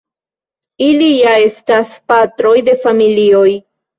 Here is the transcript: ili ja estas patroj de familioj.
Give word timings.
ili 0.85 1.09
ja 1.17 1.33
estas 1.49 1.93
patroj 2.13 2.57
de 2.71 2.75
familioj. 2.87 3.47